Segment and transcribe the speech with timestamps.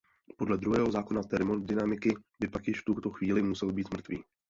[0.37, 4.23] Podle druhého zákona termodynamiky by pak již v tuto chvíli musel být „mrtvý“.